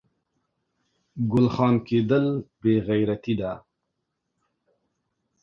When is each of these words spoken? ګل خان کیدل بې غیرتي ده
ګل 1.31 1.47
خان 1.55 1.75
کیدل 1.87 2.25
بې 2.61 2.73
غیرتي 2.87 3.33
ده 3.39 3.51